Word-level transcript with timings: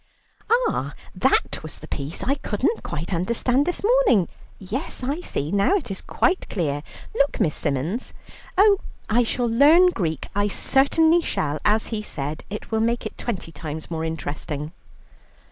"Ah 0.49 0.95
that 1.13 1.61
was 1.61 1.77
the 1.77 1.87
piece 1.87 2.23
I 2.23 2.33
couldn't 2.33 2.81
quite 2.81 3.13
understand 3.13 3.67
this 3.67 3.83
morning. 3.83 4.29
Yes 4.57 5.03
I 5.03 5.21
see, 5.21 5.51
now 5.51 5.75
it 5.75 5.91
is 5.91 6.01
quite 6.01 6.49
clear. 6.49 6.81
Look, 7.13 7.39
Miss 7.39 7.53
Symons. 7.53 8.11
Oh, 8.57 8.79
I 9.11 9.21
shall 9.21 9.45
learn 9.45 9.91
Greek, 9.91 10.27
I 10.33 10.47
certainly 10.47 11.21
shall, 11.21 11.59
as 11.65 11.85
he 11.93 12.01
said, 12.01 12.43
it 12.49 12.71
will 12.71 12.81
make 12.81 13.05
it 13.05 13.15
twenty 13.15 13.51
times 13.51 13.91
more 13.91 14.03
interesting." 14.03 14.71